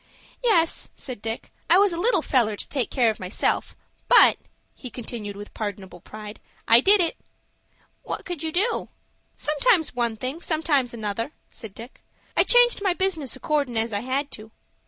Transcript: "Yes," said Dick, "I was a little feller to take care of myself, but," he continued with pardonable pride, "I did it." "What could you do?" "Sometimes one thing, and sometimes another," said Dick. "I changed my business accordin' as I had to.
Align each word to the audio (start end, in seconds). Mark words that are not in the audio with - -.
"Yes," 0.43 0.89
said 0.95 1.21
Dick, 1.21 1.51
"I 1.69 1.77
was 1.77 1.93
a 1.93 1.99
little 1.99 2.23
feller 2.23 2.55
to 2.55 2.67
take 2.67 2.89
care 2.89 3.11
of 3.11 3.19
myself, 3.19 3.75
but," 4.07 4.37
he 4.73 4.89
continued 4.89 5.35
with 5.35 5.53
pardonable 5.53 5.99
pride, 6.01 6.39
"I 6.67 6.81
did 6.81 6.99
it." 6.99 7.17
"What 8.01 8.25
could 8.25 8.41
you 8.41 8.51
do?" 8.51 8.89
"Sometimes 9.35 9.93
one 9.93 10.15
thing, 10.15 10.37
and 10.37 10.43
sometimes 10.43 10.95
another," 10.95 11.33
said 11.51 11.75
Dick. 11.75 12.01
"I 12.35 12.43
changed 12.43 12.81
my 12.81 12.95
business 12.95 13.35
accordin' 13.35 13.77
as 13.77 13.93
I 13.93 13.99
had 13.99 14.31
to. 14.31 14.49